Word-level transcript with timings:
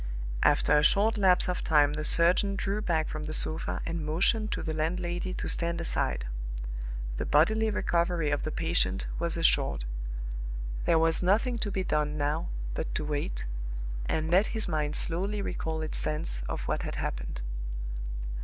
After 0.41 0.75
a 0.75 0.81
short 0.81 1.15
lapse 1.15 1.47
of 1.47 1.63
time 1.63 1.93
the 1.93 2.03
surgeon 2.03 2.55
drew 2.55 2.81
back 2.81 3.07
from 3.07 3.25
the 3.25 3.35
sofa 3.35 3.83
and 3.85 4.03
motioned 4.03 4.51
to 4.53 4.63
the 4.63 4.73
landlady 4.73 5.31
to 5.35 5.47
stand 5.47 5.79
aside. 5.79 6.25
The 7.17 7.25
bodily 7.27 7.69
recovery 7.69 8.31
of 8.31 8.41
the 8.41 8.49
patient 8.49 9.05
was 9.19 9.37
assured. 9.37 9.85
There 10.85 10.97
was 10.97 11.21
nothing 11.21 11.59
to 11.59 11.69
be 11.69 11.83
done 11.83 12.17
now 12.17 12.49
but 12.73 12.95
to 12.95 13.05
wait, 13.05 13.45
and 14.07 14.31
let 14.31 14.47
his 14.57 14.67
mind 14.67 14.95
slowly 14.95 15.39
recall 15.39 15.83
its 15.83 15.99
sense 15.99 16.41
of 16.49 16.67
what 16.67 16.81
had 16.81 16.95
happened. 16.95 17.43